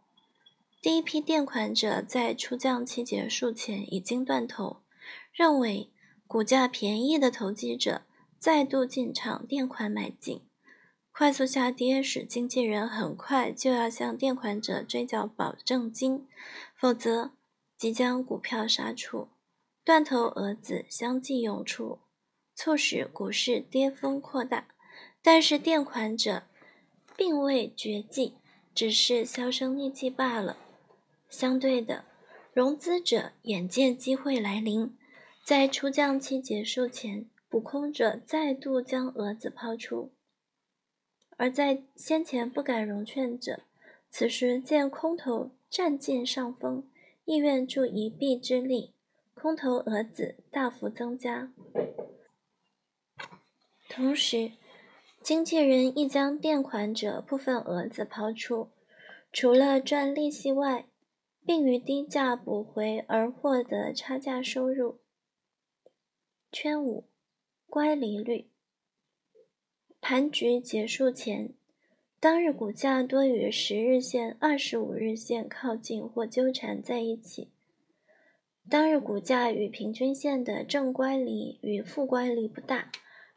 [0.80, 4.78] 第一批垫款者在出降期结束前已经断头，
[5.30, 5.90] 认为
[6.26, 8.02] 股价便宜的投机者
[8.38, 10.40] 再度进场垫款买进，
[11.12, 16.26] 快速下跌使经纪人很快就要向垫款者追缴保证金，
[16.74, 17.32] 否则
[17.76, 19.28] 即将股票杀出，
[19.84, 21.98] 断头蛾子相继涌出，
[22.54, 24.68] 促使股市跌峰扩大。
[25.22, 26.44] 但是垫款者。
[27.16, 28.34] 并未绝迹，
[28.74, 30.56] 只是销声匿迹罢了。
[31.28, 32.04] 相对的，
[32.52, 34.96] 融资者眼见机会来临，
[35.44, 40.10] 在出降期结束前，补空者再度将蛾子抛出；
[41.36, 43.62] 而在先前不敢融券者，
[44.10, 46.88] 此时见空头占尽上风，
[47.24, 48.92] 意愿助一臂之力，
[49.34, 51.52] 空头蛾子大幅增加。
[53.88, 54.52] 同时，
[55.24, 58.68] 经纪人亦将垫款者部分额子抛出，
[59.32, 60.86] 除了赚利息外，
[61.46, 65.00] 并于低价补回而获得差价收入。
[66.52, 67.08] 圈五，
[67.70, 68.50] 乖离率。
[70.02, 71.54] 盘局结束前，
[72.20, 77.50] 当日股价多与十日线、二十五日线靠近或纠缠在一起。
[78.68, 82.92] 当日股价与平均线的正乖离与负乖离不大。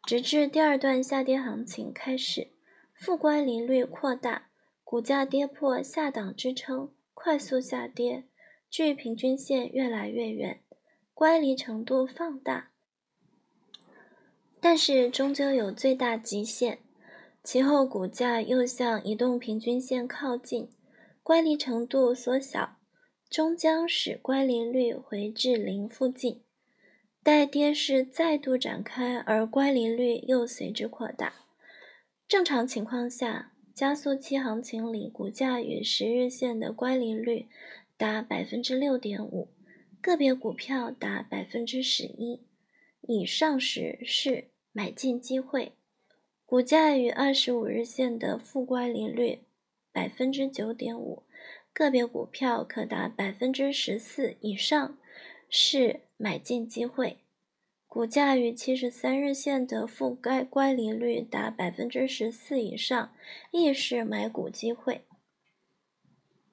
[0.07, 2.47] 直至第二段下跌行情开始，
[2.93, 4.49] 负乖离率扩大，
[4.85, 8.23] 股价跌破下档支撑，快速下跌，
[8.69, 10.61] 距平均线越来越远。
[11.13, 12.71] 乖离程度放大，
[14.61, 16.79] 但是终究有最大极限。
[17.43, 20.69] 其后股价又向移动平均线靠近，
[21.21, 22.77] 乖离程度缩小，
[23.29, 26.43] 终将使乖离率回至零附近。
[27.27, 31.33] 待跌势再度展开，而乖离率又随之扩大。
[32.25, 37.49] 正常情况下，加速期行情里，股价与十日线的乖离率
[37.97, 39.49] 达百分之六点五。
[40.01, 42.47] 个别股票达百分之十一
[43.01, 45.73] 以上时是买进机会，
[46.45, 49.41] 股价与二十五日线的负乖离率
[49.91, 51.23] 百分之九点五，
[51.73, 54.97] 个别股票可达百分之十四以上
[55.49, 57.19] 是买进机会，
[57.87, 63.13] 股价与七十三日线的覆盖乖离率达百分之十四以上
[63.51, 65.05] 亦是买股机会。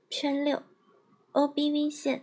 [0.09, 0.63] 圈六
[1.33, 2.23] ，OBV 线。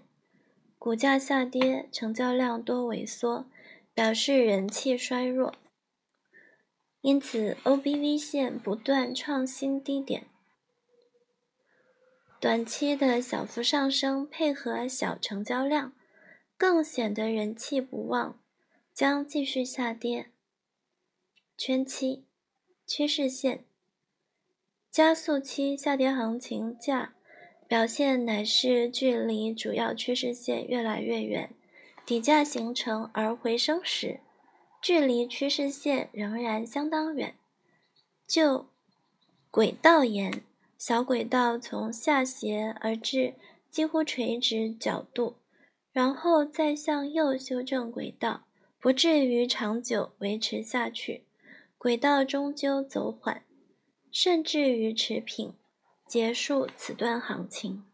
[0.77, 3.45] 股价下跌，成交量多萎缩，
[3.93, 5.53] 表示人气衰弱，
[7.01, 10.25] 因此 OBV 线不断创新低点。
[12.39, 15.93] 短期的小幅上升配合小成交量，
[16.61, 18.39] 更显得人气不旺，
[18.93, 20.29] 将继续下跌。
[21.57, 22.23] 圈七，
[22.85, 23.65] 趋势线，
[24.91, 27.15] 加速期下跌行情价。
[27.67, 31.51] 表现乃是距离主要趋势线越来越远，
[32.05, 34.19] 底价形成而回升时，
[34.79, 37.33] 距离趋势线仍然相当远。
[38.27, 38.67] 就
[39.49, 40.43] 轨道言，
[40.77, 43.33] 小轨道从下斜而至
[43.71, 45.40] 几乎垂直角度，
[45.91, 48.45] 然后再向右修正轨道，
[48.79, 51.25] 不至于长久维持下去。
[51.77, 53.43] 轨道终究走缓，
[54.11, 55.55] 甚至于持平。
[56.07, 57.85] 结束此段行情。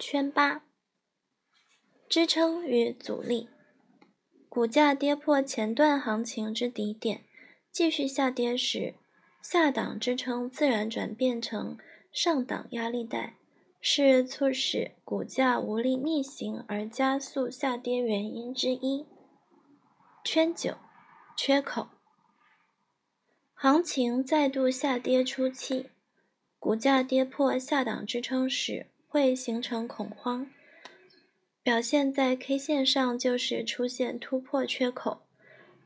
[0.00, 0.64] 圈八，
[2.08, 3.48] 支撑与阻力。
[4.48, 7.24] 股价跌破前段行情之底点，
[7.70, 8.96] 继续下跌时，
[9.40, 11.78] 下档支撑自然转变成
[12.10, 13.37] 上档压力带，
[13.80, 19.06] 是促使股价无力逆行而加速下跌原因之一。
[20.24, 20.76] 圈九，
[21.36, 21.88] 缺口。
[23.54, 25.90] 行情再度下跌初期。
[26.60, 30.50] 股价跌破下档支撑时，会形成恐慌，
[31.62, 35.22] 表现在 K 线上就是出现突破缺口，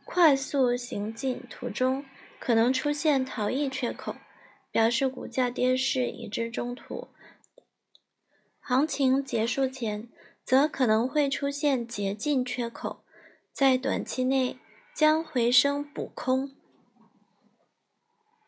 [0.07, 2.05] 快速行进途中
[2.41, 4.17] 可能出现逃逸缺口，
[4.71, 7.09] 表示股价跌势已至中途。
[8.65, 10.09] 行情结束前，
[10.45, 13.03] 则可能会出现捷径缺口，
[13.53, 14.57] 在短期内
[14.95, 16.53] 将回升补空。